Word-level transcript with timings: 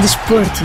Desporto. 0.00 0.62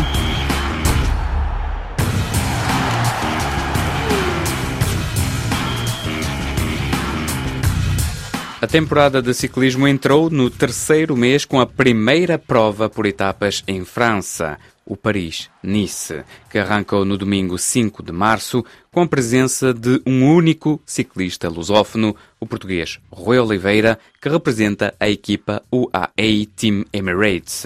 A 8.61 8.67
temporada 8.67 9.23
de 9.23 9.33
ciclismo 9.33 9.88
entrou 9.88 10.29
no 10.29 10.51
terceiro 10.51 11.17
mês 11.17 11.46
com 11.46 11.59
a 11.59 11.65
primeira 11.65 12.38
prova 12.38 12.88
por 12.88 13.07
etapas 13.07 13.63
em 13.67 13.83
França, 13.83 14.59
o 14.86 14.96
Paris-Nice, 14.96 16.23
que 16.50 16.59
arrancou 16.59 17.04
no 17.04 17.18
domingo 17.18 17.57
5 17.57 18.04
de 18.04 18.11
março 18.11 18.63
com 18.91 19.02
a 19.02 19.07
presença 19.07 19.73
de 19.73 20.00
um 20.05 20.31
único 20.31 20.79
ciclista 20.86 21.50
lusófono, 21.50 22.15
o 22.39 22.45
português 22.45 23.00
Rui 23.11 23.39
Oliveira, 23.39 23.97
que 24.21 24.29
representa 24.29 24.93
a 25.00 25.09
equipa 25.09 25.63
UAE 25.71 26.45
Team 26.55 26.86
Emirates. 26.93 27.65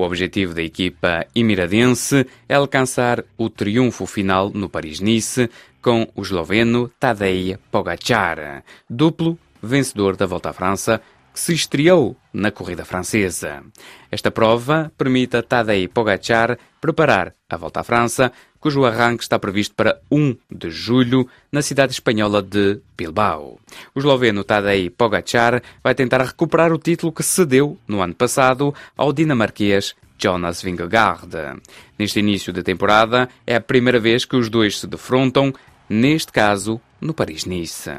O 0.00 0.02
objetivo 0.02 0.54
da 0.54 0.62
equipa 0.62 1.26
emiradense 1.34 2.26
é 2.48 2.54
alcançar 2.54 3.22
o 3.36 3.50
triunfo 3.50 4.06
final 4.06 4.48
no 4.48 4.66
Paris-Nice 4.66 5.50
com 5.82 6.08
o 6.16 6.22
esloveno 6.22 6.90
Tadej 6.98 7.58
Pogacar, 7.70 8.64
duplo 8.88 9.38
vencedor 9.62 10.16
da 10.16 10.24
Volta 10.24 10.48
à 10.48 10.52
França, 10.54 11.02
que 11.32 11.40
se 11.40 11.54
estreou 11.54 12.16
na 12.32 12.50
corrida 12.50 12.84
francesa. 12.84 13.62
Esta 14.10 14.30
prova 14.30 14.92
permite 14.96 15.36
a 15.36 15.42
Tadej 15.42 15.88
Pogacar 15.88 16.58
preparar 16.80 17.34
a 17.48 17.56
Volta 17.56 17.80
à 17.80 17.84
França, 17.84 18.32
cujo 18.58 18.84
arranque 18.84 19.22
está 19.22 19.38
previsto 19.38 19.74
para 19.74 20.00
1 20.10 20.36
de 20.50 20.70
julho 20.70 21.28
na 21.50 21.62
cidade 21.62 21.92
espanhola 21.92 22.42
de 22.42 22.80
Bilbao. 22.96 23.58
O 23.94 23.98
esloveno 23.98 24.44
Tadej 24.44 24.90
Pogacar 24.90 25.62
vai 25.82 25.94
tentar 25.94 26.22
recuperar 26.22 26.72
o 26.72 26.78
título 26.78 27.12
que 27.12 27.22
cedeu 27.22 27.78
no 27.86 28.02
ano 28.02 28.14
passado 28.14 28.74
ao 28.96 29.12
dinamarquês 29.12 29.94
Jonas 30.18 30.62
Vingegaard. 30.62 31.60
Neste 31.98 32.20
início 32.20 32.52
de 32.52 32.62
temporada, 32.62 33.28
é 33.46 33.56
a 33.56 33.60
primeira 33.60 33.98
vez 33.98 34.24
que 34.24 34.36
os 34.36 34.50
dois 34.50 34.78
se 34.78 34.86
defrontam, 34.86 35.52
neste 35.88 36.30
caso 36.30 36.80
no 37.00 37.14
Paris-Nice. 37.14 37.90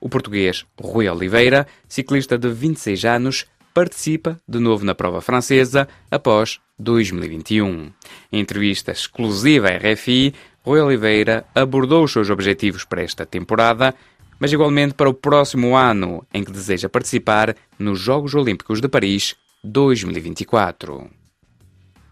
O 0.00 0.08
português 0.08 0.66
Rui 0.80 1.08
Oliveira, 1.08 1.66
ciclista 1.88 2.36
de 2.36 2.48
26 2.50 3.04
anos, 3.04 3.46
participa 3.72 4.40
de 4.48 4.58
novo 4.58 4.84
na 4.84 4.94
prova 4.94 5.20
francesa 5.20 5.86
após 6.10 6.58
2021. 6.78 7.92
Em 8.32 8.40
entrevista 8.40 8.92
exclusiva 8.92 9.68
à 9.68 9.76
RFI, 9.76 10.34
Rui 10.64 10.80
Oliveira 10.80 11.46
abordou 11.54 12.04
os 12.04 12.12
seus 12.12 12.28
objetivos 12.28 12.84
para 12.84 13.02
esta 13.02 13.24
temporada, 13.24 13.94
mas 14.38 14.52
igualmente 14.52 14.94
para 14.94 15.08
o 15.08 15.14
próximo 15.14 15.76
ano, 15.76 16.26
em 16.32 16.44
que 16.44 16.52
deseja 16.52 16.88
participar 16.88 17.54
nos 17.78 18.00
Jogos 18.00 18.34
Olímpicos 18.34 18.80
de 18.80 18.88
Paris 18.88 19.36
2024. 19.62 21.08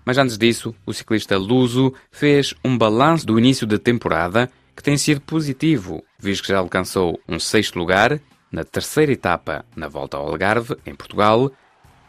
Mas 0.04 0.18
antes 0.18 0.38
disso, 0.38 0.72
o 0.86 0.92
ciclista 0.92 1.36
luso 1.36 1.92
fez 2.12 2.54
um 2.64 2.78
balanço 2.78 3.26
do 3.26 3.38
início 3.38 3.66
da 3.66 3.76
temporada 3.76 4.48
que 4.76 4.82
tem 4.82 4.98
sido 4.98 5.20
positivo, 5.22 6.04
visto 6.18 6.42
que 6.42 6.52
já 6.52 6.58
alcançou 6.58 7.18
um 7.26 7.38
sexto 7.38 7.78
lugar 7.78 8.20
na 8.52 8.62
terceira 8.62 9.12
etapa 9.12 9.64
na 9.74 9.88
Volta 9.88 10.16
ao 10.16 10.28
Algarve, 10.28 10.76
em 10.86 10.94
Portugal, 10.94 11.50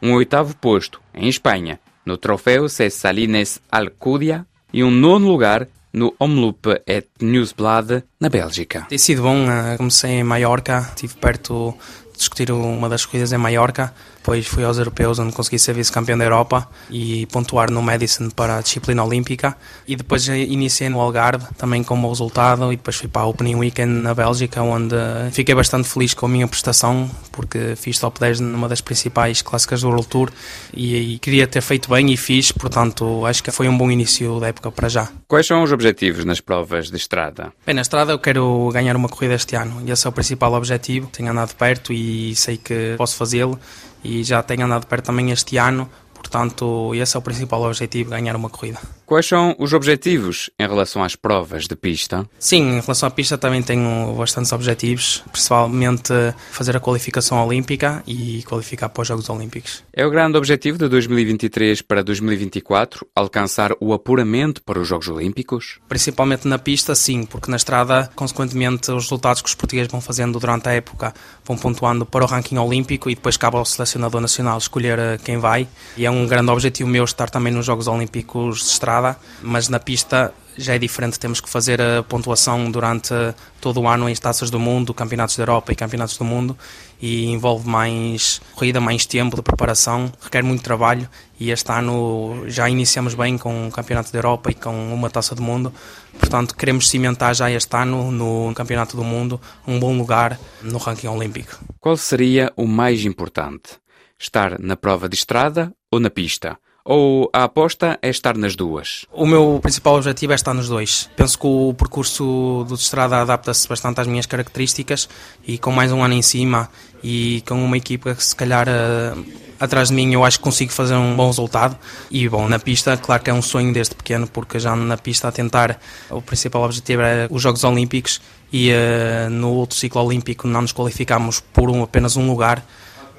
um 0.02 0.14
oitavo 0.14 0.56
posto 0.58 1.02
em 1.14 1.28
Espanha, 1.28 1.80
no 2.06 2.18
Troféu 2.18 2.70
Cessalines 2.70 3.60
Alcúdia, 3.72 4.46
e 4.72 4.84
um 4.84 4.92
nono 4.92 5.28
lugar 5.28 5.68
no 5.94 6.14
Omloop 6.20 6.82
et 6.86 7.08
Newsblad, 7.22 8.04
na 8.20 8.30
Bélgica. 8.30 8.86
Tem 8.90 8.98
sido 8.98 9.24
bom, 9.24 9.50
eh, 9.50 9.78
comecei 9.78 10.12
em 10.12 10.24
Maiorca, 10.24 10.80
estive 10.80 11.16
perto 11.16 11.76
discutir 12.18 12.52
uma 12.52 12.90
das 12.90 13.06
corridas 13.06 13.32
em 13.32 13.38
Maiorca 13.38 13.94
depois 14.28 14.46
fui 14.46 14.66
aos 14.66 14.78
europeus, 14.78 15.20
onde 15.20 15.32
consegui 15.32 15.58
ser 15.58 15.72
vice-campeão 15.72 16.18
da 16.18 16.26
Europa 16.26 16.68
e 16.92 17.26
pontuar 17.28 17.72
no 17.72 17.82
Madison 17.82 18.30
para 18.30 18.58
a 18.58 18.62
disciplina 18.62 19.02
olímpica. 19.02 19.56
E 19.88 19.96
depois 19.96 20.28
iniciei 20.28 20.90
no 20.90 21.00
Algarve, 21.00 21.46
também 21.58 21.82
com 21.82 22.00
bom 22.00 22.10
resultado. 22.10 22.74
E 22.74 22.76
depois 22.76 22.98
fui 22.98 23.08
para 23.08 23.22
a 23.22 23.26
Opening 23.26 23.56
Weekend 23.56 24.02
na 24.02 24.14
Bélgica, 24.14 24.62
onde 24.62 24.98
fiquei 25.32 25.56
bastante 25.56 25.88
feliz 25.88 26.14
com 26.14 26.26
a 26.26 26.30
minha 26.30 26.46
prestação, 26.46 27.10
porque 27.32 27.78
fiz 27.78 28.00
top 28.00 28.20
10 28.20 28.42
numa 28.42 28.68
das 28.68 28.82
principais 28.82 29.42
clássicas 29.42 29.80
do 29.80 29.88
World 29.88 30.08
Tour 30.08 30.30
e, 30.74 31.14
e 31.14 31.20
queria 31.20 31.48
ter 31.48 31.62
feito 31.62 31.90
bem 31.90 32.12
e 32.12 32.18
fiz. 32.18 32.52
Portanto, 32.52 33.26
acho 33.26 33.42
que 33.42 33.50
foi 33.50 33.70
um 33.70 33.78
bom 33.78 33.90
início 33.90 34.42
da 34.42 34.50
época 34.50 34.70
para 34.74 34.90
já. 34.90 35.08
Quais 35.26 35.48
são 35.48 35.64
os 35.64 35.72
objetivos 35.72 36.26
nas 36.26 36.42
provas 36.42 36.92
de 36.92 36.98
estrada? 36.98 37.54
Bem, 37.66 37.74
na 37.74 37.82
estrada 37.82 38.12
eu 38.12 38.20
quero 38.20 38.70
ganhar 38.74 38.98
uma 38.98 39.08
corrida 39.08 39.36
este 39.36 39.56
ano 39.56 39.82
e 39.86 39.90
esse 39.90 40.06
é 40.06 40.10
o 40.10 40.12
principal 40.12 40.52
objetivo. 40.52 41.08
Tenho 41.14 41.32
andado 41.32 41.56
perto 41.56 41.94
e 41.94 42.07
sei 42.36 42.58
que 42.58 42.96
posso 42.98 43.16
fazê-lo 43.16 43.60
e 44.04 44.24
já 44.24 44.42
tenho 44.44 44.66
andado 44.66 44.86
perto 44.88 45.06
também 45.06 45.32
este 45.32 45.58
ano, 45.58 45.90
portanto, 46.14 46.94
esse 46.96 47.16
é 47.16 47.20
o 47.20 47.22
principal 47.22 47.62
objetivo, 47.64 48.10
ganhar 48.12 48.36
uma 48.36 48.50
corrida. 48.50 48.80
Quais 49.08 49.26
são 49.26 49.56
os 49.58 49.72
objetivos 49.72 50.50
em 50.60 50.68
relação 50.68 51.02
às 51.02 51.16
provas 51.16 51.66
de 51.66 51.78
pista? 51.78 52.30
Sim, 52.38 52.72
em 52.72 52.82
relação 52.82 53.08
à 53.08 53.10
pista 53.10 53.38
também 53.38 53.64
tenho 53.64 54.14
bastantes 54.18 54.52
objetivos, 54.52 55.24
principalmente 55.32 56.12
fazer 56.52 56.76
a 56.76 56.80
qualificação 56.82 57.42
olímpica 57.42 58.04
e 58.06 58.44
qualificar 58.44 58.90
para 58.90 59.04
os 59.04 59.08
Jogos 59.08 59.30
Olímpicos. 59.30 59.82
É 59.94 60.06
o 60.06 60.12
grande 60.12 60.38
objetivo 60.38 60.78
de 60.78 60.90
2023 60.90 61.82
para 61.84 62.04
2024 62.04 63.08
alcançar 63.16 63.72
o 63.80 63.94
apuramento 63.94 64.62
para 64.62 64.78
os 64.78 64.86
Jogos 64.86 65.08
Olímpicos? 65.08 65.80
Principalmente 65.88 66.46
na 66.46 66.60
pista, 66.60 66.94
sim, 66.94 67.24
porque 67.24 67.50
na 67.50 67.56
estrada, 67.56 68.12
consequentemente, 68.14 68.92
os 68.92 69.04
resultados 69.04 69.42
que 69.42 69.48
os 69.48 69.56
portugueses 69.56 69.90
vão 69.90 70.02
fazendo 70.02 70.38
durante 70.38 70.68
a 70.68 70.74
época 70.74 71.14
vão 71.46 71.58
pontuando 71.58 72.06
para 72.06 72.26
o 72.26 72.28
ranking 72.28 72.58
olímpico 72.58 73.10
e 73.10 73.16
depois 73.16 73.38
cabe 73.38 73.56
ao 73.56 73.64
selecionador 73.64 74.20
nacional 74.20 74.58
escolher 74.58 75.00
eh, 75.00 75.18
quem 75.24 75.38
vai. 75.38 75.66
E 75.96 76.06
é 76.06 76.12
um 76.12 76.28
grande 76.28 76.52
objetivo 76.52 76.90
meu 76.90 77.06
estar 77.06 77.30
também 77.30 77.54
nos 77.54 77.66
Jogos 77.66 77.88
Olímpicos 77.88 78.58
de 78.58 78.72
estrada 78.72 78.97
estrada, 78.98 79.18
mas 79.42 79.70
na 79.70 79.80
pista 79.80 80.34
já 80.58 80.74
é 80.74 80.80
diferente, 80.80 81.20
temos 81.20 81.40
que 81.40 81.48
fazer 81.48 81.80
a 81.80 82.02
pontuação 82.02 82.72
durante 82.72 83.14
todo 83.62 83.80
o 83.80 83.88
ano 83.88 84.10
em 84.10 84.16
taças 84.16 84.50
do 84.50 84.60
mundo, 84.60 84.92
campeonatos 84.92 85.38
da 85.38 85.44
Europa 85.44 85.72
e 85.72 85.76
campeonatos 85.76 86.18
do 86.18 86.24
mundo 86.24 86.58
e 87.00 87.26
envolve 87.28 87.70
mais 87.70 88.42
corrida, 88.56 88.82
mais 88.82 89.06
tempo 89.06 89.36
de 89.36 89.44
preparação, 89.44 90.12
requer 90.20 90.42
muito 90.42 90.64
trabalho 90.64 91.08
e 91.40 91.52
este 91.52 91.72
ano 91.72 92.44
já 92.48 92.68
iniciamos 92.68 93.14
bem 93.14 93.38
com 93.38 93.68
o 93.68 93.72
campeonato 93.72 94.12
da 94.12 94.18
Europa 94.18 94.50
e 94.50 94.56
com 94.56 94.92
uma 94.92 95.12
taça 95.12 95.36
do 95.36 95.44
mundo, 95.44 95.72
portanto 96.20 96.56
queremos 96.56 96.90
cimentar 96.90 97.36
já 97.36 97.52
este 97.52 97.78
ano 97.78 98.12
no 98.12 98.52
campeonato 98.56 98.98
do 98.98 99.04
mundo 99.04 99.40
um 99.68 99.80
bom 99.80 99.96
lugar 99.96 100.40
no 100.64 100.80
ranking 100.80 101.08
olímpico. 101.08 101.56
Qual 101.80 101.96
seria 101.98 102.52
o 102.56 102.66
mais 102.66 103.06
importante? 103.06 103.78
Estar 104.20 104.58
na 104.60 104.76
prova 104.76 105.08
de 105.08 105.16
estrada 105.16 105.72
ou 105.92 106.00
na 106.00 106.10
pista? 106.10 106.58
Ou 106.90 107.30
a 107.34 107.44
aposta 107.44 108.00
é 108.02 108.10
estar 108.10 108.38
nas 108.38 108.56
duas? 108.56 109.06
O 109.12 109.26
meu 109.26 109.60
principal 109.62 109.96
objetivo 109.96 110.32
é 110.32 110.36
estar 110.36 110.54
nos 110.54 110.70
dois. 110.70 111.10
Penso 111.18 111.38
que 111.38 111.46
o 111.46 111.74
percurso 111.74 112.66
do 112.66 112.76
estrada 112.76 113.18
adapta-se 113.18 113.68
bastante 113.68 114.00
às 114.00 114.08
minhas 114.08 114.26
características 114.26 115.10
e 115.46 115.58
com 115.58 115.70
mais 115.70 115.92
um 115.92 116.02
ano 116.02 116.14
em 116.14 116.22
cima 116.22 116.70
e 117.04 117.44
com 117.46 117.62
uma 117.62 117.76
equipa 117.76 118.16
que 118.16 118.24
se 118.24 118.34
calhar 118.34 118.70
uh, 118.70 119.26
atrás 119.60 119.90
de 119.90 119.96
mim 119.96 120.14
eu 120.14 120.24
acho 120.24 120.38
que 120.38 120.44
consigo 120.46 120.72
fazer 120.72 120.96
um 120.96 121.14
bom 121.14 121.28
resultado 121.28 121.78
e 122.10 122.28
bom, 122.30 122.48
na 122.48 122.58
pista 122.58 122.96
claro 122.96 123.22
que 123.22 123.30
é 123.30 123.34
um 123.34 123.42
sonho 123.42 123.74
desde 123.74 123.94
pequeno 123.94 124.26
porque 124.26 124.58
já 124.58 124.76
na 124.76 124.98
pista 124.98 125.28
a 125.28 125.32
tentar 125.32 125.80
o 126.10 126.22
principal 126.22 126.64
objetivo 126.64 127.02
é 127.02 127.28
os 127.30 127.42
Jogos 127.42 127.64
Olímpicos 127.64 128.22
e 128.52 128.72
uh, 128.72 129.30
no 129.30 129.52
outro 129.52 129.78
ciclo 129.78 130.02
olímpico 130.02 130.48
não 130.48 130.62
nos 130.62 130.72
qualificámos 130.72 131.40
por 131.40 131.70
um, 131.70 131.84
apenas 131.84 132.16
um 132.16 132.28
lugar 132.28 132.66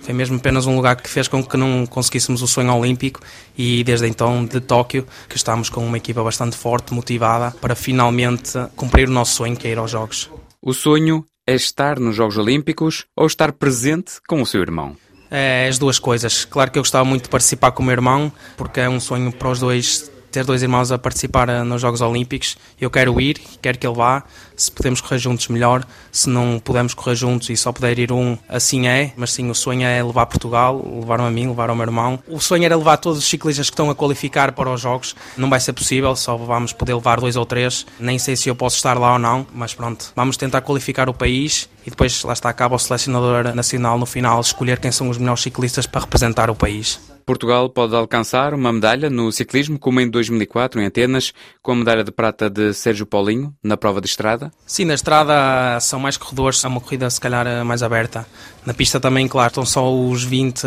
foi 0.00 0.14
mesmo 0.14 0.36
apenas 0.36 0.66
um 0.66 0.76
lugar 0.76 0.96
que 0.96 1.08
fez 1.08 1.28
com 1.28 1.42
que 1.42 1.56
não 1.56 1.86
conseguíssemos 1.86 2.42
o 2.42 2.48
sonho 2.48 2.74
olímpico 2.74 3.20
e 3.56 3.84
desde 3.84 4.06
então 4.06 4.44
de 4.44 4.60
Tóquio 4.60 5.06
que 5.28 5.36
estamos 5.36 5.68
com 5.68 5.86
uma 5.86 5.96
equipa 5.96 6.22
bastante 6.22 6.56
forte, 6.56 6.94
motivada 6.94 7.50
para 7.60 7.74
finalmente 7.74 8.52
cumprir 8.76 9.08
o 9.08 9.12
nosso 9.12 9.34
sonho 9.34 9.56
que 9.56 9.68
é 9.68 9.72
ir 9.72 9.78
aos 9.78 9.90
Jogos. 9.90 10.30
O 10.62 10.72
sonho 10.72 11.24
é 11.46 11.54
estar 11.54 11.98
nos 11.98 12.16
Jogos 12.16 12.36
Olímpicos 12.36 13.06
ou 13.16 13.26
estar 13.26 13.52
presente 13.52 14.14
com 14.26 14.42
o 14.42 14.46
seu 14.46 14.60
irmão? 14.60 14.96
É 15.30 15.68
as 15.68 15.78
duas 15.78 15.98
coisas. 15.98 16.44
Claro 16.44 16.70
que 16.70 16.78
eu 16.78 16.82
gostava 16.82 17.04
muito 17.04 17.24
de 17.24 17.28
participar 17.28 17.72
com 17.72 17.82
o 17.82 17.86
meu 17.86 17.92
irmão, 17.92 18.32
porque 18.56 18.80
é 18.80 18.88
um 18.88 19.00
sonho 19.00 19.30
para 19.32 19.50
os 19.50 19.60
dois 19.60 20.10
ter 20.38 20.44
dois 20.44 20.62
irmãos 20.62 20.92
a 20.92 20.98
participar 20.98 21.48
eh, 21.48 21.64
nos 21.64 21.82
Jogos 21.82 22.00
Olímpicos. 22.00 22.56
Eu 22.80 22.88
quero 22.90 23.20
ir, 23.20 23.40
quero 23.60 23.76
que 23.76 23.84
ele 23.84 23.96
vá. 23.96 24.22
Se 24.56 24.70
podemos 24.70 25.00
correr 25.00 25.18
juntos, 25.18 25.48
melhor. 25.48 25.84
Se 26.12 26.30
não 26.30 26.60
pudermos 26.60 26.94
correr 26.94 27.16
juntos 27.16 27.50
e 27.50 27.56
só 27.56 27.72
puder 27.72 27.98
ir 27.98 28.12
um, 28.12 28.38
assim 28.48 28.86
é. 28.86 29.12
Mas 29.16 29.32
sim, 29.32 29.50
o 29.50 29.54
sonho 29.54 29.84
é 29.84 30.00
levar 30.00 30.26
Portugal, 30.26 30.80
levar-me 31.00 31.26
a 31.26 31.30
mim, 31.30 31.48
levar 31.48 31.70
ao 31.70 31.76
meu 31.76 31.84
irmão. 31.84 32.20
O 32.28 32.38
sonho 32.38 32.64
era 32.64 32.76
levar 32.76 32.98
todos 32.98 33.18
os 33.18 33.24
ciclistas 33.24 33.68
que 33.68 33.74
estão 33.74 33.90
a 33.90 33.96
qualificar 33.96 34.52
para 34.52 34.70
os 34.70 34.80
Jogos. 34.80 35.16
Não 35.36 35.50
vai 35.50 35.58
ser 35.58 35.72
possível, 35.72 36.14
só 36.14 36.36
vamos 36.36 36.72
poder 36.72 36.94
levar 36.94 37.18
dois 37.18 37.34
ou 37.34 37.44
três. 37.44 37.84
Nem 37.98 38.18
sei 38.18 38.36
se 38.36 38.48
eu 38.48 38.54
posso 38.54 38.76
estar 38.76 38.96
lá 38.96 39.14
ou 39.14 39.18
não, 39.18 39.44
mas 39.52 39.74
pronto. 39.74 40.12
Vamos 40.14 40.36
tentar 40.36 40.60
qualificar 40.60 41.08
o 41.08 41.14
país 41.14 41.68
e 41.84 41.90
depois 41.90 42.22
lá 42.22 42.32
está, 42.32 42.48
acaba 42.48 42.76
o 42.76 42.78
selecionador 42.78 43.54
nacional 43.56 43.98
no 43.98 44.06
final 44.06 44.40
escolher 44.40 44.78
quem 44.78 44.92
são 44.92 45.08
os 45.08 45.18
melhores 45.18 45.42
ciclistas 45.42 45.84
para 45.84 46.02
representar 46.02 46.48
o 46.48 46.54
país. 46.54 47.00
Portugal 47.28 47.68
pode 47.68 47.94
alcançar 47.94 48.54
uma 48.54 48.72
medalha 48.72 49.10
no 49.10 49.30
ciclismo, 49.30 49.78
como 49.78 50.00
em 50.00 50.08
2004 50.08 50.80
em 50.80 50.86
Atenas, 50.86 51.34
com 51.60 51.72
a 51.72 51.74
medalha 51.74 52.02
de 52.02 52.10
prata 52.10 52.48
de 52.48 52.72
Sérgio 52.72 53.04
Paulinho 53.04 53.54
na 53.62 53.76
prova 53.76 54.00
de 54.00 54.06
estrada? 54.06 54.50
Sim, 54.66 54.86
na 54.86 54.94
estrada 54.94 55.78
são 55.78 56.00
mais 56.00 56.16
corredores, 56.16 56.64
é 56.64 56.68
uma 56.68 56.80
corrida 56.80 57.10
se 57.10 57.20
calhar 57.20 57.62
mais 57.66 57.82
aberta. 57.82 58.26
Na 58.64 58.72
pista 58.72 58.98
também, 58.98 59.28
claro, 59.28 59.48
estão 59.48 59.66
só 59.66 59.94
os 59.94 60.24
20, 60.24 60.62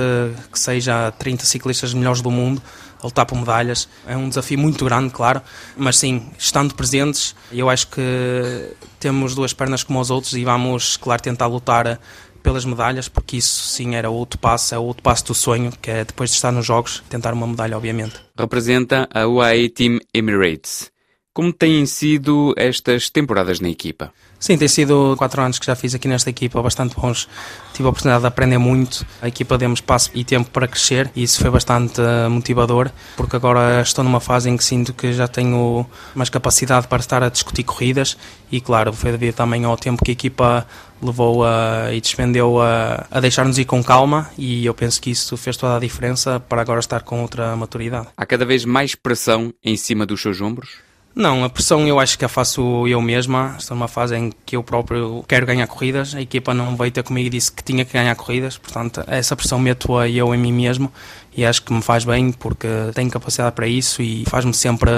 que 0.51 0.59
seja 0.59 1.09
30 1.17 1.45
ciclistas 1.45 1.95
melhores 1.95 2.21
do 2.21 2.29
mundo 2.29 2.61
a 3.01 3.07
lutar 3.07 3.25
por 3.25 3.39
medalhas. 3.39 3.89
É 4.05 4.15
um 4.15 4.29
desafio 4.29 4.59
muito 4.59 4.85
grande, 4.85 5.11
claro, 5.11 5.41
mas 5.75 5.97
sim, 5.97 6.29
estando 6.37 6.75
presentes, 6.75 7.35
eu 7.51 7.71
acho 7.71 7.87
que 7.87 8.75
temos 8.99 9.33
duas 9.33 9.51
pernas 9.51 9.83
como 9.83 9.99
os 9.99 10.11
outros 10.11 10.33
e 10.33 10.45
vamos, 10.45 10.95
claro, 10.95 11.23
tentar 11.23 11.47
lutar 11.47 11.99
pelas 12.41 12.65
medalhas, 12.65 13.07
porque 13.07 13.37
isso 13.37 13.63
sim 13.63 13.95
era 13.95 14.09
outro 14.09 14.39
passo, 14.39 14.75
é 14.75 14.79
outro 14.79 15.03
passo 15.03 15.25
do 15.27 15.33
sonho, 15.33 15.71
que 15.81 15.89
é 15.89 16.05
depois 16.05 16.29
de 16.29 16.35
estar 16.35 16.51
nos 16.51 16.65
Jogos, 16.65 17.03
tentar 17.09 17.33
uma 17.33 17.47
medalha, 17.47 17.77
obviamente. 17.77 18.15
Representa 18.37 19.07
a 19.13 19.27
UAE 19.27 19.69
Team 19.69 19.99
Emirates. 20.13 20.91
Como 21.33 21.53
têm 21.53 21.85
sido 21.85 22.53
estas 22.57 23.09
temporadas 23.09 23.61
na 23.61 23.69
equipa? 23.69 24.11
Sim, 24.37 24.57
tem 24.57 24.67
sido 24.67 25.15
quatro 25.17 25.41
anos 25.41 25.59
que 25.59 25.65
já 25.65 25.75
fiz 25.77 25.95
aqui 25.95 26.05
nesta 26.05 26.29
equipa, 26.29 26.61
bastante 26.61 26.93
bons. 26.93 27.29
Tive 27.73 27.85
a 27.85 27.89
oportunidade 27.89 28.23
de 28.23 28.27
aprender 28.27 28.57
muito. 28.57 29.05
A 29.21 29.29
equipa 29.29 29.57
deu-me 29.57 29.73
espaço 29.73 30.11
e 30.13 30.25
tempo 30.25 30.49
para 30.49 30.67
crescer 30.67 31.09
e 31.15 31.23
isso 31.23 31.39
foi 31.39 31.49
bastante 31.49 32.01
eh, 32.01 32.27
motivador, 32.27 32.91
porque 33.15 33.37
agora 33.37 33.81
estou 33.81 34.03
numa 34.03 34.19
fase 34.19 34.49
em 34.49 34.57
que 34.57 34.63
sinto 34.63 34.93
que 34.93 35.13
já 35.13 35.25
tenho 35.25 35.85
mais 36.13 36.29
capacidade 36.29 36.89
para 36.89 36.99
estar 36.99 37.23
a 37.23 37.29
discutir 37.29 37.63
corridas 37.63 38.17
e, 38.51 38.59
claro, 38.59 38.91
foi 38.91 39.11
devido 39.11 39.33
também 39.33 39.63
ao 39.63 39.77
tempo 39.77 40.03
que 40.03 40.11
a 40.11 40.13
equipa 40.13 40.67
levou 41.01 41.45
a, 41.45 41.93
e 41.93 42.01
despendeu 42.01 42.61
a, 42.61 43.07
a 43.09 43.21
deixar-nos 43.21 43.57
ir 43.57 43.63
com 43.63 43.81
calma 43.81 44.29
e 44.37 44.65
eu 44.65 44.73
penso 44.73 45.01
que 45.01 45.11
isso 45.11 45.37
fez 45.37 45.55
toda 45.55 45.77
a 45.77 45.79
diferença 45.79 46.41
para 46.41 46.61
agora 46.61 46.81
estar 46.81 47.03
com 47.03 47.21
outra 47.21 47.55
maturidade. 47.55 48.09
Há 48.17 48.25
cada 48.25 48.43
vez 48.43 48.65
mais 48.65 48.95
pressão 48.95 49.53
em 49.63 49.77
cima 49.77 50.05
dos 50.05 50.21
seus 50.21 50.41
ombros? 50.41 50.90
Não, 51.13 51.43
a 51.43 51.49
pressão 51.49 51.85
eu 51.87 51.99
acho 51.99 52.17
que 52.17 52.25
a 52.25 52.29
faço 52.29 52.87
eu 52.87 53.01
mesma. 53.01 53.55
Estou 53.59 53.75
numa 53.75 53.87
fase 53.87 54.15
em 54.15 54.31
que 54.45 54.55
eu 54.55 54.63
próprio 54.63 55.23
quero 55.27 55.45
ganhar 55.45 55.67
corridas. 55.67 56.15
A 56.15 56.21
equipa 56.21 56.53
não 56.53 56.75
veio 56.75 56.91
ter 56.91 57.03
comigo 57.03 57.27
e 57.27 57.29
disse 57.29 57.51
que 57.51 57.63
tinha 57.63 57.83
que 57.83 57.93
ganhar 57.93 58.15
corridas. 58.15 58.57
Portanto, 58.57 59.03
essa 59.07 59.35
pressão 59.35 59.59
meto-a 59.59 60.07
eu 60.07 60.33
em 60.33 60.37
mim 60.37 60.53
mesmo 60.53 60.91
e 61.35 61.45
acho 61.45 61.63
que 61.63 61.73
me 61.73 61.81
faz 61.81 62.05
bem 62.05 62.31
porque 62.31 62.67
tenho 62.93 63.09
capacidade 63.09 63.55
para 63.55 63.67
isso 63.67 64.01
e 64.01 64.23
faz-me 64.25 64.53
sempre 64.53 64.91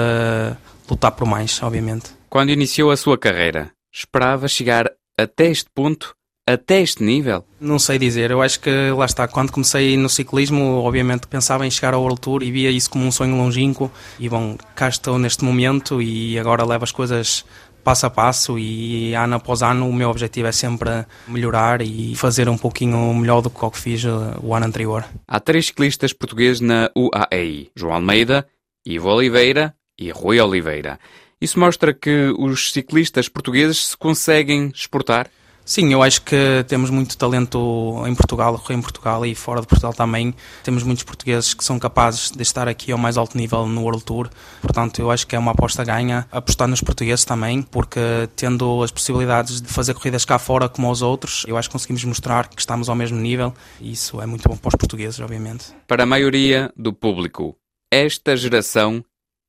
lutar 0.88 1.12
por 1.12 1.26
mais, 1.26 1.60
obviamente. 1.62 2.10
Quando 2.28 2.50
iniciou 2.50 2.90
a 2.90 2.96
sua 2.96 3.18
carreira, 3.18 3.70
esperava 3.92 4.48
chegar 4.48 4.90
até 5.18 5.46
este 5.46 5.68
ponto 5.74 6.14
até 6.46 6.80
este 6.80 7.02
nível? 7.02 7.44
Não 7.60 7.78
sei 7.78 7.98
dizer, 7.98 8.30
eu 8.30 8.42
acho 8.42 8.60
que 8.60 8.70
lá 8.90 9.06
está, 9.06 9.26
quando 9.26 9.50
comecei 9.50 9.96
no 9.96 10.08
ciclismo, 10.08 10.82
obviamente 10.82 11.26
pensava 11.26 11.66
em 11.66 11.70
chegar 11.70 11.94
ao 11.94 12.02
World 12.02 12.20
Tour 12.20 12.42
e 12.42 12.50
via 12.50 12.70
isso 12.70 12.90
como 12.90 13.06
um 13.06 13.12
sonho 13.12 13.36
longínquo 13.36 13.90
e 14.18 14.28
bom, 14.28 14.56
cá 14.74 14.88
estou 14.88 15.18
neste 15.18 15.44
momento 15.44 16.02
e 16.02 16.38
agora 16.38 16.64
levo 16.64 16.84
as 16.84 16.92
coisas 16.92 17.44
passo 17.82 18.06
a 18.06 18.10
passo 18.10 18.58
e 18.58 19.14
ano 19.14 19.36
após 19.36 19.62
ano 19.62 19.88
o 19.88 19.92
meu 19.92 20.08
objetivo 20.08 20.48
é 20.48 20.52
sempre 20.52 21.04
melhorar 21.28 21.82
e 21.82 22.14
fazer 22.16 22.48
um 22.48 22.56
pouquinho 22.56 23.12
melhor 23.14 23.42
do 23.42 23.50
que 23.50 23.62
o 23.62 23.70
que 23.70 23.78
fiz 23.78 24.04
o 24.04 24.54
ano 24.54 24.66
anterior. 24.66 25.04
Há 25.28 25.40
três 25.40 25.66
ciclistas 25.66 26.12
portugueses 26.12 26.60
na 26.60 26.90
UAE, 26.96 27.70
João 27.76 27.94
Almeida, 27.94 28.46
Ivo 28.86 29.10
Oliveira 29.10 29.74
e 29.98 30.10
Rui 30.10 30.40
Oliveira. 30.40 30.98
Isso 31.40 31.58
mostra 31.60 31.92
que 31.92 32.32
os 32.38 32.72
ciclistas 32.72 33.28
portugueses 33.28 33.88
se 33.88 33.96
conseguem 33.96 34.72
exportar? 34.74 35.28
Sim, 35.64 35.90
eu 35.92 36.02
acho 36.02 36.20
que 36.20 36.62
temos 36.68 36.90
muito 36.90 37.16
talento 37.16 38.02
em 38.06 38.14
Portugal, 38.14 38.62
em 38.68 38.82
Portugal 38.82 39.24
e 39.24 39.34
fora 39.34 39.62
de 39.62 39.66
Portugal 39.66 39.94
também. 39.94 40.34
Temos 40.62 40.82
muitos 40.82 41.04
portugueses 41.04 41.54
que 41.54 41.64
são 41.64 41.78
capazes 41.78 42.30
de 42.30 42.42
estar 42.42 42.68
aqui 42.68 42.92
ao 42.92 42.98
mais 42.98 43.16
alto 43.16 43.36
nível 43.38 43.66
no 43.66 43.82
World 43.82 44.04
Tour. 44.04 44.28
Portanto, 44.60 45.00
eu 45.00 45.10
acho 45.10 45.26
que 45.26 45.34
é 45.34 45.38
uma 45.38 45.52
aposta 45.52 45.82
ganha 45.82 46.28
apostar 46.30 46.68
nos 46.68 46.82
portugueses 46.82 47.24
também, 47.24 47.62
porque 47.62 47.98
tendo 48.36 48.82
as 48.82 48.90
possibilidades 48.90 49.62
de 49.62 49.68
fazer 49.68 49.94
corridas 49.94 50.26
cá 50.26 50.38
fora 50.38 50.68
como 50.68 50.90
os 50.90 51.00
outros, 51.00 51.44
eu 51.48 51.56
acho 51.56 51.70
que 51.70 51.72
conseguimos 51.72 52.04
mostrar 52.04 52.48
que 52.48 52.60
estamos 52.60 52.90
ao 52.90 52.94
mesmo 52.94 53.18
nível 53.18 53.54
e 53.80 53.92
isso 53.92 54.20
é 54.20 54.26
muito 54.26 54.46
bom 54.46 54.56
para 54.58 54.68
os 54.68 54.76
portugueses, 54.76 55.18
obviamente. 55.18 55.68
Para 55.88 56.02
a 56.02 56.06
maioria 56.06 56.70
do 56.76 56.92
público, 56.92 57.56
esta 57.90 58.36
geração 58.36 59.02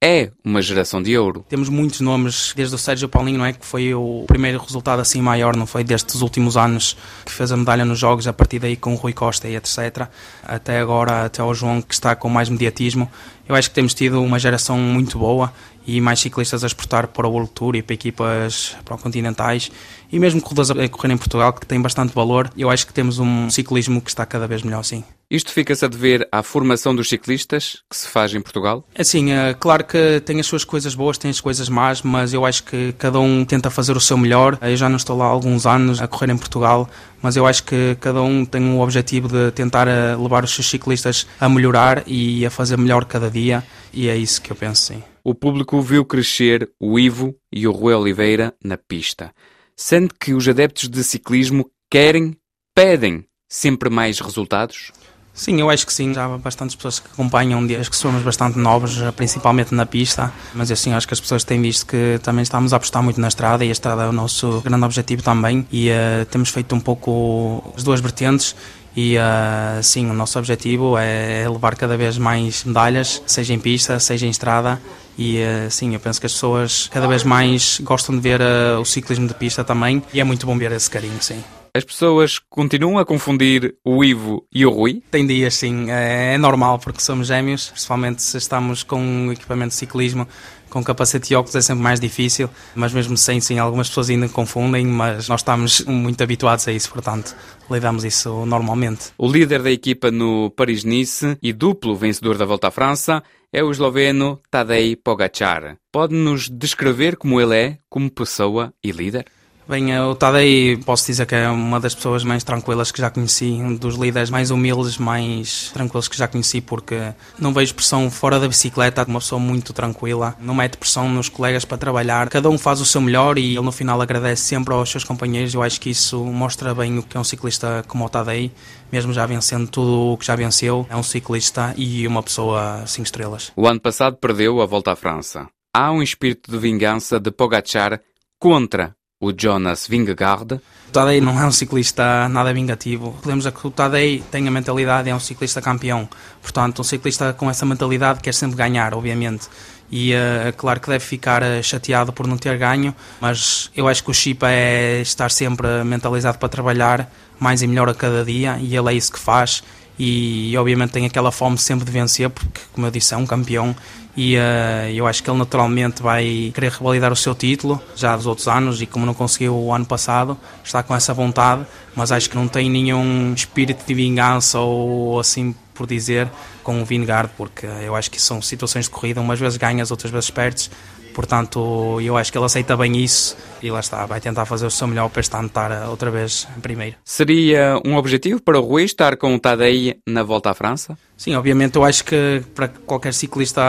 é 0.06 0.32
uma 0.44 0.62
geração 0.62 1.02
de 1.02 1.18
ouro. 1.18 1.44
Temos 1.50 1.68
muitos 1.68 2.00
nomes, 2.00 2.54
desde 2.56 2.76
o 2.76 2.78
Sérgio 2.78 3.10
Paulinho, 3.10 3.40
não 3.40 3.46
é? 3.46 3.54
Que 3.54 3.66
foi 3.66 3.92
o 3.96 4.24
primeiro 4.28 4.60
resultado 4.60 5.00
assim 5.00 5.20
maior, 5.20 5.56
não 5.56 5.66
foi? 5.66 5.84
Destes 5.84 6.22
últimos 6.22 6.56
anos 6.56 6.96
que 7.26 7.32
fez 7.32 7.52
a 7.52 7.58
medalha 7.58 7.84
nos 7.84 7.98
Jogos, 7.98 8.28
a 8.28 8.34
partir 8.34 8.60
daí 8.60 8.76
com 8.76 8.94
o 8.94 8.96
Rui 8.96 9.14
Costa 9.14 9.48
e 9.48 9.56
etc. 9.56 10.08
Até 10.44 10.80
agora, 10.80 11.26
até 11.26 11.42
ao 11.42 11.56
João, 11.56 11.82
que 11.82 11.96
está 11.96 12.16
com 12.16 12.30
mais 12.30 12.50
mediatismo. 12.50 13.10
Eu 13.50 13.56
acho 13.56 13.70
que 13.70 13.76
temos 13.76 13.96
tido 13.96 14.22
uma 14.22 14.38
geração 14.38 14.78
muito 14.78 15.18
boa 15.18 15.52
e 15.88 16.00
mais 16.00 16.20
ciclistas 16.20 16.64
a 16.64 16.68
exportar 16.68 17.08
para 17.08 17.28
o 17.28 17.32
World 17.32 17.50
Tour 17.52 17.76
e 17.76 17.82
para 17.82 17.96
equipas 17.96 18.76
para 18.86 18.98
continentais 18.98 19.72
e 20.12 20.20
mesmo 20.20 20.40
corredores 20.40 20.70
a 20.70 20.88
correr 20.88 21.14
em 21.14 21.18
Portugal 21.18 21.52
que 21.52 21.66
tem 21.66 21.82
bastante 21.82 22.14
valor. 22.14 22.52
Eu 22.56 22.70
acho 22.70 22.86
que 22.86 22.94
temos 22.94 23.18
um 23.18 23.50
ciclismo 23.50 24.00
que 24.00 24.10
está 24.10 24.24
cada 24.24 24.48
vez 24.48 24.62
melhor, 24.62 24.84
sim. 24.84 25.04
Isto 25.30 25.52
fica-se 25.52 25.84
a 25.84 25.88
dever 25.88 26.28
à 26.32 26.44
formação 26.44 26.96
dos 26.96 27.10
ciclistas 27.10 27.84
que 27.90 27.98
se 27.98 28.08
faz 28.08 28.34
em 28.34 28.42
Portugal? 28.42 28.88
Assim, 28.98 29.32
é 29.32 29.54
claro 29.54 29.84
que 29.84 30.20
tem 30.22 30.40
as 30.40 30.46
suas 30.46 30.64
coisas 30.64 30.94
boas, 30.94 31.18
tem 31.18 31.32
as 31.32 31.42
coisas 31.42 31.68
más, 31.68 32.02
mas 32.04 32.34
eu 32.34 32.46
acho 32.46 32.64
que 32.64 32.94
cada 32.94 33.20
um 33.20 33.44
tenta 33.44 33.70
fazer 33.70 33.98
o 33.98 34.00
seu 34.00 34.18
melhor. 34.18 34.58
Eu 34.62 34.78
já 34.78 34.88
não 34.88 34.98
estou 34.98 35.18
lá 35.18 35.26
há 35.26 35.30
alguns 35.30 35.66
anos 35.66 36.00
a 36.02 36.08
correr 36.08 36.32
em 36.32 36.38
Portugal, 36.38 36.88
mas 37.22 37.36
eu 37.36 37.48
acho 37.48 37.64
que 37.64 37.98
cada 38.00 38.22
um 38.22 38.46
tem 38.46 38.64
o 38.72 38.80
objetivo 38.80 39.28
de 39.28 39.52
tentar 39.52 39.88
eh, 39.88 40.16
levar 40.16 40.44
os 40.44 40.54
seus 40.54 40.70
ciclistas 40.70 41.26
a 41.40 41.50
melhorar 41.50 42.04
e 42.06 42.46
a 42.46 42.52
fazer 42.52 42.78
melhor 42.78 43.06
cada 43.06 43.30
dia, 43.30 43.64
e 43.92 44.08
é 44.08 44.16
isso 44.16 44.42
que 44.42 44.52
eu 44.52 44.56
penso, 44.56 44.94
sim. 44.94 45.04
O 45.24 45.34
público 45.34 45.82
viu 45.82 46.06
crescer 46.06 46.70
o 46.80 47.00
Ivo 47.00 47.36
e 47.52 47.68
o 47.68 47.72
Rui 47.72 47.96
Oliveira 47.96 48.54
na 48.64 48.78
pista. 48.78 49.34
Sente 49.76 50.14
que 50.20 50.36
os 50.36 50.48
adeptos 50.48 50.88
de 50.88 51.04
ciclismo 51.04 51.70
querem, 51.90 52.38
pedem 52.76 53.26
sempre 53.50 53.90
mais 53.90 54.20
resultados? 54.20 54.92
Sim, 55.36 55.60
eu 55.60 55.70
acho 55.70 55.86
que 55.86 55.94
sim. 55.94 56.14
Já 56.14 56.26
há 56.26 56.38
bastantes 56.38 56.76
pessoas 56.78 57.00
que 57.00 57.08
acompanham, 57.12 57.64
desde 57.68 57.90
que 57.90 57.98
somos 57.98 58.24
bastante 58.24 58.58
novos, 58.58 58.98
principalmente 59.18 59.76
na 59.76 59.86
pista. 59.86 60.32
Mas 60.54 60.72
assim, 60.72 60.94
acho 60.94 61.06
que 61.06 61.14
as 61.14 61.20
pessoas 61.20 61.44
têm 61.44 61.62
visto 61.62 61.86
que 61.86 62.20
também 62.24 62.42
estamos 62.42 62.72
a 62.72 62.78
apostar 62.78 63.04
muito 63.04 63.20
na 63.20 63.28
estrada 63.28 63.66
e 63.66 63.68
a 63.68 63.72
estrada 63.72 64.04
é 64.04 64.08
o 64.08 64.14
nosso 64.14 64.62
grande 64.62 64.86
objetivo 64.86 65.22
também. 65.22 65.68
E 65.70 65.90
uh, 65.90 66.26
temos 66.32 66.50
feito 66.50 66.74
um 66.74 66.80
pouco 66.80 67.62
as 67.76 67.84
duas 67.84 68.00
vertentes. 68.00 68.56
E 68.96 69.18
uh, 69.18 69.84
sim, 69.84 70.10
o 70.10 70.14
nosso 70.14 70.40
objetivo 70.40 70.98
é 70.98 71.46
levar 71.50 71.76
cada 71.76 71.98
vez 71.98 72.18
mais 72.18 72.64
medalhas, 72.64 73.22
seja 73.28 73.54
em 73.54 73.60
pista, 73.60 74.00
seja 74.00 74.26
em 74.26 74.30
estrada. 74.30 74.82
E 75.18 75.40
uh, 75.40 75.70
sim, 75.70 75.94
eu 75.94 76.00
penso 76.00 76.18
que 76.18 76.28
as 76.28 76.34
pessoas 76.34 76.90
cada 76.90 77.08
vez 77.08 77.26
mais 77.26 77.82
gostam 77.84 78.16
de 78.16 78.22
ver 78.22 78.40
o 78.80 78.86
ciclismo 78.86 79.28
de 79.28 79.34
pista 79.34 79.66
também. 79.66 80.02
E 80.14 80.22
é 80.22 80.24
muito 80.24 80.46
bom 80.46 80.58
ver 80.58 80.72
esse 80.72 80.90
carinho, 80.90 81.22
sim. 81.22 81.44
As 81.76 81.84
pessoas 81.84 82.40
continuam 82.40 82.98
a 82.98 83.06
confundir 83.06 83.76
o 83.84 84.02
Ivo 84.02 84.48
e 84.50 84.66
o 84.66 84.70
Rui? 84.70 85.04
Tem 85.12 85.28
dias, 85.28 85.56
sim. 85.56 85.92
É, 85.92 86.36
é 86.36 86.38
normal, 86.38 86.80
porque 86.80 87.02
somos 87.02 87.28
gêmeos, 87.28 87.68
principalmente 87.68 88.24
se 88.24 88.38
estamos 88.38 88.82
com 88.82 88.98
um 88.98 89.30
equipamento 89.34 89.72
de 89.72 89.76
ciclismo, 89.76 90.26
com 90.70 90.82
capacete 90.82 91.34
e 91.34 91.36
óculos 91.36 91.54
é 91.54 91.62
sempre 91.62 91.84
mais 91.84 92.00
difícil, 92.00 92.50
mas 92.74 92.94
mesmo 92.94 93.18
sem, 93.18 93.42
sim, 93.42 93.60
algumas 93.60 93.90
pessoas 93.90 94.10
ainda 94.10 94.30
confundem, 94.30 94.86
mas 94.86 95.28
nós 95.28 95.42
estamos 95.42 95.82
muito 95.82 96.24
habituados 96.24 96.66
a 96.66 96.72
isso, 96.72 96.90
portanto, 96.90 97.36
lidamos 97.70 98.06
isso 98.06 98.46
normalmente. 98.46 99.08
O 99.18 99.30
líder 99.30 99.62
da 99.62 99.70
equipa 99.70 100.10
no 100.10 100.50
Paris-Nice 100.52 101.38
e 101.44 101.52
duplo 101.52 101.94
vencedor 101.94 102.38
da 102.38 102.46
Volta 102.46 102.70
à 102.70 102.72
França 102.72 103.22
é 103.52 103.62
o 103.62 103.70
esloveno 103.70 104.40
Tadej 104.50 104.96
Pogacar. 104.96 105.76
Pode-nos 105.92 106.48
descrever 106.50 107.18
como 107.18 107.42
ele 107.42 107.54
é, 107.54 107.78
como 107.90 108.10
pessoa 108.10 108.74
e 108.82 108.92
líder? 108.92 109.26
Bem, 109.68 109.98
o 110.00 110.14
Tadei 110.14 110.78
posso 110.78 111.08
dizer 111.08 111.26
que 111.26 111.34
é 111.34 111.50
uma 111.50 111.80
das 111.80 111.96
pessoas 111.96 112.24
mais 112.24 112.44
tranquilas 112.44 112.92
que 112.92 113.02
já 113.02 113.10
conheci, 113.10 113.46
um 113.46 113.76
dos 113.76 113.96
líderes 113.96 114.30
mais 114.30 114.52
humildes, 114.52 115.00
mais 115.00 115.72
tranquilos 115.74 116.08
que 116.08 116.16
já 116.16 116.28
conheci, 116.28 116.62
porque 116.62 117.14
não 117.40 117.52
vejo 117.52 117.74
pressão 117.74 118.12
fora 118.12 118.40
da 118.40 118.48
bicicleta, 118.48 119.04
uma 119.08 119.20
pessoa 119.20 119.40
muito 119.40 119.74
tranquila, 119.74 120.36
não 120.40 120.54
mete 120.54 120.78
pressão 120.78 121.10
nos 121.10 121.30
colegas 121.30 121.66
para 121.66 121.80
trabalhar, 121.80 122.30
cada 122.30 122.48
um 122.48 122.60
faz 122.60 122.80
o 122.80 122.86
seu 122.86 123.02
melhor 123.02 123.40
e 123.40 123.56
ele 123.56 123.66
no 123.66 123.72
final 123.72 124.00
agradece 124.00 124.44
sempre 124.44 124.72
aos 124.72 124.92
seus 124.92 125.04
companheiros. 125.04 125.56
Eu 125.56 125.64
acho 125.64 125.82
que 125.82 125.90
isso 125.90 126.24
mostra 126.24 126.76
bem 126.76 127.00
o 127.00 127.04
que 127.04 127.18
é 127.18 127.20
um 127.20 127.24
ciclista 127.24 127.84
como 127.88 128.06
o 128.06 128.10
Tadei, 128.10 128.52
mesmo 128.92 129.14
já 129.14 129.26
vencendo 129.26 129.68
tudo 129.68 130.14
o 130.14 130.18
que 130.18 130.28
já 130.28 130.36
venceu, 130.36 130.86
é 130.92 130.96
um 130.96 131.02
ciclista 131.02 131.74
e 131.76 132.08
uma 132.08 132.22
pessoa 132.22 132.86
5 132.86 133.04
estrelas. 133.04 133.52
O 133.56 133.68
ano 133.68 133.80
passado 133.80 134.18
perdeu 134.18 134.62
a 134.62 134.68
volta 134.68 134.92
à 134.92 134.96
França. 134.96 135.48
Há 135.74 135.92
um 135.92 136.04
espírito 136.04 136.52
de 136.52 136.58
vingança 136.60 137.20
de 137.20 137.32
Pogacar 137.32 138.00
contra 138.40 138.96
o 139.26 139.34
Jonas 139.36 139.88
Vingegaard. 139.88 140.54
O 140.88 140.92
Tadej 140.92 141.20
não 141.20 141.40
é 141.40 141.46
um 141.46 141.52
ciclista 141.52 142.30
nada 142.30 142.54
vingativo. 142.54 143.18
Podemos 143.22 143.46
que 143.48 143.68
o 143.68 143.72
Tadej 143.72 144.24
tem 144.32 144.48
a 144.48 144.52
mentalidade, 144.52 145.10
é 145.10 145.16
um 145.16 145.20
ciclista 145.20 145.62
campeão. 145.62 146.08
Portanto, 146.42 146.80
um 146.80 146.84
ciclista 146.84 147.34
com 147.34 147.50
essa 147.50 147.66
mentalidade 147.66 148.22
quer 148.22 148.34
sempre 148.34 148.56
ganhar, 148.56 148.94
obviamente. 148.94 149.48
E 149.92 150.14
é 150.14 150.50
uh, 150.50 150.54
claro 150.58 150.80
que 150.80 150.90
deve 150.90 151.04
ficar 151.04 151.44
uh, 151.44 151.62
chateado 151.62 152.12
por 152.12 152.28
não 152.28 152.38
ter 152.38 152.58
ganho, 152.58 152.96
mas 153.22 153.70
eu 153.76 153.88
acho 153.88 154.04
que 154.04 154.12
o 154.12 154.14
chip 154.14 154.44
é 154.44 155.02
estar 155.02 155.30
sempre 155.30 155.84
mentalizado 155.84 156.38
para 156.40 156.50
trabalhar 156.50 157.12
mais 157.40 157.62
e 157.62 157.68
melhor 157.68 157.90
a 157.90 157.94
cada 157.94 158.26
dia 158.26 158.58
e 158.60 158.76
ele 158.76 158.90
é 158.90 158.94
isso 158.94 159.12
que 159.12 159.20
faz 159.20 159.62
e, 159.98 160.56
obviamente 160.58 160.92
tem 160.92 161.06
aquela 161.06 161.32
fome 161.32 161.58
sempre 161.58 161.86
de 161.86 161.92
vencer, 161.92 162.30
porque, 162.30 162.60
como 162.74 162.86
eu 162.86 162.92
disse, 162.92 163.14
é 163.14 163.18
um 163.18 163.26
campeão 163.26 163.76
e 164.16 164.38
uh, 164.38 164.90
eu 164.94 165.06
acho 165.06 165.22
que 165.22 165.30
ele 165.30 165.38
naturalmente 165.38 166.02
vai 166.02 166.52
querer 166.54 166.72
revalidar 166.72 167.12
o 167.12 167.16
seu 167.16 167.36
título 167.36 167.82
já 167.96 168.16
dos 168.16 168.26
outros 168.26 168.48
anos 168.48 168.82
e 168.82 168.86
como 168.86 169.06
não 169.06 169.14
conseguiu 169.14 169.56
o 169.56 169.74
ano 169.74 169.86
passado, 169.86 170.38
está 170.64 170.82
com 170.82 170.96
essa 170.96 171.14
vontade, 171.14 171.66
mas 171.96 172.12
acho 172.12 172.30
que 172.30 172.36
não 172.36 172.48
tem 172.48 172.70
nenhum 172.70 173.34
espírito 173.34 173.86
de 173.86 173.94
vingança 173.94 174.60
ou 174.60 175.20
assim 175.20 175.54
por 175.74 175.86
dizer 175.86 176.30
com 176.64 176.82
o 176.82 176.86
Vingard, 176.86 177.30
porque 177.36 177.66
eu 177.66 177.96
acho 177.96 178.10
que 178.10 178.20
são 178.20 178.42
situações 178.42 178.86
de 178.86 178.92
corrida, 178.92 179.20
umas 179.20 179.40
vezes 179.40 179.58
ganhas, 179.58 179.92
outras 179.92 180.12
vezes 180.12 180.30
perdes, 180.32 180.72
Portanto, 181.16 181.98
eu 182.02 182.18
acho 182.18 182.30
que 182.30 182.38
ele 182.38 182.46
aceita 182.46 182.76
bem 182.76 182.98
isso 182.98 183.38
e 183.64 183.72
lá 183.72 183.80
está, 183.80 184.06
vai 184.06 184.20
tentar 184.20 184.46
fazer 184.46 184.66
o 184.66 184.70
seu 184.70 184.86
melhor 184.86 185.10
para 185.10 185.22
este 185.22 185.34
ano 185.34 185.48
estar 185.48 185.88
outra 185.88 186.12
vez 186.12 186.46
em 186.58 186.60
primeiro. 186.60 186.98
Seria 187.06 187.82
um 187.86 187.96
objetivo 187.96 188.42
para 188.42 188.60
o 188.60 188.62
Rui 188.62 188.84
estar 188.84 189.16
com 189.16 189.34
o 189.34 189.40
Tadei 189.40 189.98
na 190.06 190.24
volta 190.24 190.52
à 190.52 190.54
França? 190.54 190.98
Sim, 191.16 191.34
obviamente 191.36 191.78
eu 191.78 191.86
acho 191.86 192.04
que 192.04 192.44
para 192.54 192.68
qualquer 192.68 193.14
ciclista 193.14 193.62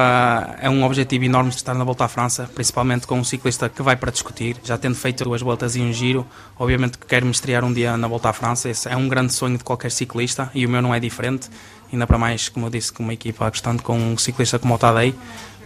é 0.61 0.69
um 0.69 0.83
objetivo 0.83 1.25
enorme 1.25 1.50
estar 1.50 1.75
na 1.75 1.85
volta 1.85 2.05
à 2.05 2.09
França, 2.09 2.50
principalmente 2.53 3.07
com 3.07 3.17
um 3.17 3.23
ciclista 3.23 3.69
que 3.69 3.81
vai 3.81 3.95
para 3.95 4.11
discutir. 4.11 4.57
Já 4.65 4.76
tendo 4.76 4.97
feito 4.97 5.23
duas 5.23 5.41
voltas 5.41 5.76
e 5.76 5.81
um 5.81 5.93
giro, 5.93 6.26
obviamente 6.59 6.99
que 6.99 7.07
quero 7.07 7.26
me 7.26 7.31
estrear 7.31 7.65
um 7.65 7.73
dia 7.73 7.97
na 7.97 8.09
volta 8.09 8.29
à 8.29 8.33
França. 8.33 8.69
Esse 8.69 8.88
é 8.88 8.97
um 8.97 9.09
grande 9.09 9.33
sonho 9.33 9.57
de 9.57 9.62
qualquer 9.62 9.93
ciclista 9.93 10.50
e 10.53 10.67
o 10.67 10.69
meu 10.69 10.83
não 10.83 10.93
é 10.93 10.99
diferente. 10.99 11.49
Ainda 11.93 12.05
para 12.09 12.19
mais, 12.19 12.49
como 12.49 12.67
eu 12.67 12.71
disse, 12.71 12.93
com 12.93 13.05
uma 13.05 13.15
equipa 13.15 13.49
bastante 13.49 13.81
com 13.85 13.97
um 13.97 14.19
ciclista 14.19 14.59
como 14.59 14.75
o 14.75 14.79
Tadei. 14.79 15.15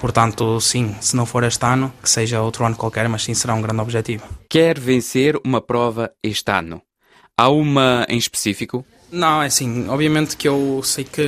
Portanto, 0.00 0.59
sim, 0.62 0.97
se 0.99 1.14
não 1.14 1.26
for 1.26 1.45
este 1.45 1.64
ano, 1.66 1.92
que 2.02 2.09
seja 2.09 2.40
outro 2.40 2.64
ano 2.64 2.75
qualquer, 2.75 3.07
mas 3.07 3.23
sim 3.23 3.35
será 3.35 3.54
um 3.54 3.61
grande 3.61 3.83
objetivo. 3.83 4.25
Quer 4.49 4.78
vencer 4.78 5.38
uma 5.45 5.61
prova 5.61 6.11
este 6.23 6.50
ano? 6.50 6.80
Há 7.37 7.50
uma 7.50 8.07
em 8.09 8.16
específico? 8.16 8.85
Não, 9.12 9.43
é 9.43 9.47
assim, 9.47 9.88
obviamente 9.88 10.37
que 10.37 10.47
eu 10.47 10.81
sei 10.85 11.05
que 11.05 11.26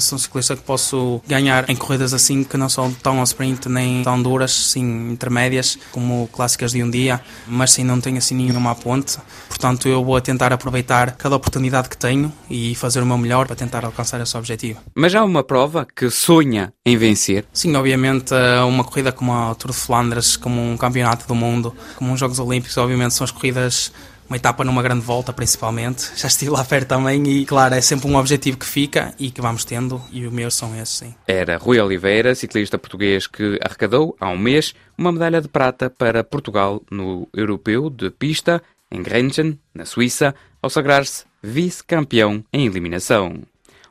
sou 0.00 0.16
um 0.16 0.18
ciclista 0.18 0.56
que 0.56 0.62
posso 0.62 1.20
ganhar 1.26 1.68
em 1.68 1.74
corridas 1.74 2.14
assim 2.14 2.44
que 2.44 2.56
não 2.56 2.68
são 2.68 2.92
tão 2.92 3.18
ao 3.18 3.24
sprint 3.24 3.68
nem 3.68 4.02
tão 4.02 4.22
duras, 4.22 4.52
sim, 4.52 5.10
intermédias, 5.10 5.78
como 5.90 6.28
clássicas 6.32 6.72
de 6.72 6.82
um 6.82 6.90
dia, 6.90 7.20
mas 7.46 7.72
sim, 7.72 7.82
não 7.82 8.00
tenho 8.00 8.18
assim 8.18 8.34
nenhuma 8.34 8.74
ponte. 8.74 9.18
Portanto, 9.48 9.88
eu 9.88 10.04
vou 10.04 10.20
tentar 10.20 10.52
aproveitar 10.52 11.12
cada 11.12 11.34
oportunidade 11.34 11.88
que 11.88 11.96
tenho 11.96 12.32
e 12.48 12.74
fazer 12.74 13.02
o 13.02 13.06
meu 13.06 13.18
melhor 13.18 13.46
para 13.46 13.56
tentar 13.56 13.84
alcançar 13.84 14.20
esse 14.20 14.36
objetivo. 14.36 14.80
Mas 14.94 15.14
há 15.14 15.24
uma 15.24 15.42
prova 15.42 15.86
que 15.86 16.10
sonha 16.10 16.72
em 16.86 16.96
vencer? 16.96 17.44
Sim, 17.52 17.74
obviamente, 17.74 18.32
uma 18.66 18.84
corrida 18.84 19.10
como 19.10 19.32
a 19.32 19.54
Tour 19.54 19.72
de 19.72 19.76
Flandres, 19.76 20.36
como 20.36 20.60
um 20.60 20.76
campeonato 20.76 21.26
do 21.26 21.34
mundo, 21.34 21.74
como 21.96 22.12
uns 22.12 22.20
Jogos 22.20 22.38
Olímpicos, 22.38 22.76
obviamente 22.76 23.14
são 23.14 23.24
as 23.24 23.30
corridas 23.30 23.92
uma 24.28 24.36
etapa 24.36 24.62
numa 24.62 24.82
grande 24.82 25.00
volta, 25.00 25.32
principalmente. 25.32 26.10
Já 26.16 26.28
estive 26.28 26.50
lá 26.50 26.64
perto 26.64 26.88
também 26.88 27.26
e, 27.26 27.46
claro, 27.46 27.74
é 27.74 27.80
sempre 27.80 28.08
um 28.08 28.16
objetivo 28.16 28.58
que 28.58 28.66
fica 28.66 29.14
e 29.18 29.30
que 29.30 29.40
vamos 29.40 29.64
tendo, 29.64 30.00
e 30.12 30.26
o 30.26 30.32
meu 30.32 30.50
são 30.50 30.74
esses, 30.76 30.98
sim. 30.98 31.14
Era 31.26 31.56
Rui 31.56 31.80
Oliveira, 31.80 32.34
ciclista 32.34 32.78
português 32.78 33.26
que 33.26 33.58
arrecadou, 33.62 34.16
há 34.20 34.28
um 34.28 34.38
mês, 34.38 34.74
uma 34.96 35.10
medalha 35.10 35.40
de 35.40 35.48
prata 35.48 35.88
para 35.88 36.22
Portugal 36.22 36.82
no 36.90 37.26
Europeu 37.32 37.88
de 37.88 38.10
Pista, 38.10 38.62
em 38.90 39.02
Grenchen, 39.02 39.58
na 39.74 39.84
Suíça, 39.84 40.34
ao 40.62 40.70
sagrar-se 40.70 41.24
vice-campeão 41.42 42.44
em 42.52 42.66
eliminação. 42.66 43.42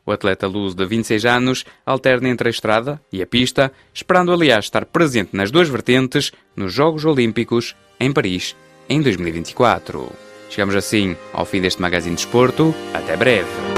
O 0.06 0.12
atleta 0.12 0.48
luso 0.48 0.76
de 0.76 0.86
26 0.86 1.26
anos 1.26 1.66
alterna 1.86 2.30
entre 2.30 2.48
a 2.48 2.52
estrada 2.52 3.02
e 3.12 3.22
a 3.22 3.28
pista, 3.28 3.72
esperando 3.94 4.32
aliás 4.32 4.66
estar 4.66 4.86
presente 4.86 5.36
nas 5.36 5.52
duas 5.52 5.68
vertentes 5.68 6.32
nos 6.56 6.72
Jogos 6.74 7.04
Olímpicos 7.04 7.76
em 8.00 8.14
Paris 8.14 8.56
em 8.90 9.02
2024. 9.02 10.27
Chegamos 10.50 10.76
assim 10.76 11.16
ao 11.34 11.46
fim 11.46 11.62
deste 11.62 11.82
Magazine 11.82 12.16
de 12.16 12.24
Desporto. 12.24 12.74
Até 12.94 13.16
breve. 13.16 13.77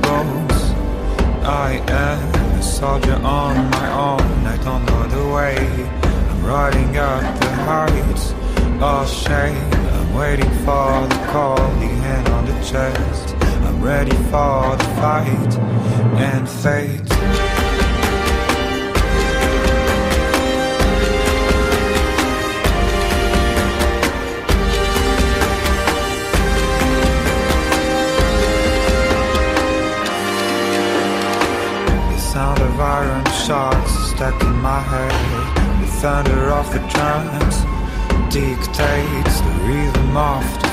To. 0.00 0.72
I 1.44 1.82
am 1.88 2.58
a 2.58 2.62
soldier 2.62 3.14
on 3.14 3.70
my 3.70 3.88
own. 3.92 4.46
I 4.46 4.56
don't 4.64 4.84
know 4.86 5.06
the 5.08 5.34
way. 5.34 5.56
I'm 6.30 6.44
riding 6.44 6.96
up 6.96 7.40
the 7.40 7.50
heights. 7.50 8.32
All 8.80 9.06
shame. 9.06 9.72
I'm 9.96 10.14
waiting 10.14 10.50
for 10.64 11.06
the 11.12 11.20
call, 11.30 11.56
the 11.56 11.90
hand 12.04 12.28
on 12.28 12.44
the 12.46 12.58
chest. 12.64 13.34
I'm 13.66 13.82
ready 13.82 14.16
for 14.30 14.76
the 14.76 14.88
fight 15.00 15.58
and 16.18 16.48
fate. 16.48 17.41
Shots 33.46 33.92
stuck 34.10 34.40
in 34.42 34.56
my 34.62 34.80
head. 34.80 35.14
The 35.80 35.88
thunder 36.00 36.42
of 36.60 36.66
the 36.72 36.78
drums 36.94 37.56
dictates 38.32 39.34
The 39.46 39.54
rhythm 39.66 40.16
of 40.16 40.44
the 40.62 40.70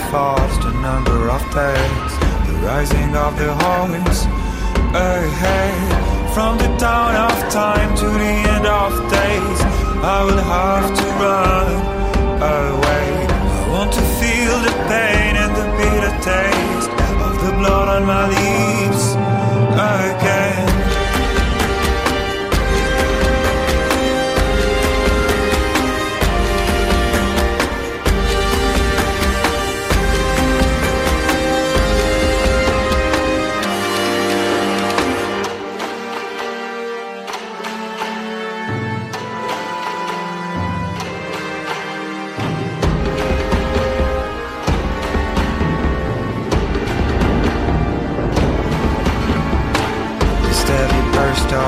the 0.65 0.73
number 0.87 1.29
of 1.29 1.41
days 1.53 2.11
The 2.47 2.55
rising 2.69 3.11
of 3.15 3.33
the 3.41 3.51
horns 3.61 4.19
ahead. 4.93 5.89
From 6.35 6.57
the 6.59 6.71
dawn 6.77 7.15
of 7.29 7.37
time 7.51 7.91
to 8.01 8.07
the 8.23 8.33
end 8.53 8.65
of 8.67 8.91
days 9.17 9.59
I 10.15 10.17
will 10.25 10.43
have 10.55 10.87
to 10.99 11.05
run 11.23 11.69
away. 12.69 13.09
I 13.61 13.69
want 13.73 13.91
to 13.93 14.03
feel 14.19 14.55
the 14.67 14.75
pain 14.91 15.33
and 15.43 15.53
the 15.59 15.67
bitter 15.77 16.15
taste 16.29 16.91
Of 17.25 17.33
the 17.45 17.51
blood 17.59 17.87
on 17.95 18.05
my 18.05 18.27
lips 18.27 18.48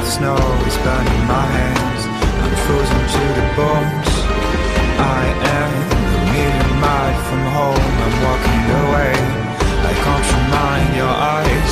hot 0.01 0.07
snow 0.07 0.35
is 0.67 0.77
burning 0.77 1.23
my 1.27 1.45
hands. 1.57 2.01
I'm 2.43 2.55
frozen 2.65 3.01
to 3.13 3.23
the 3.37 3.45
bones. 3.57 4.11
I 4.97 5.23
am 5.59 5.71
a 5.93 6.21
million 6.33 6.71
miles 6.81 7.21
from 7.29 7.43
home. 7.57 7.91
I'm 8.05 8.15
walking 8.25 8.63
away. 8.81 9.13
I 9.89 9.93
can't 10.03 10.27
remind 10.37 10.89
your 10.95 11.15
eyes, 11.37 11.71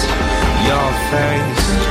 your 0.70 0.90
face. 1.12 1.89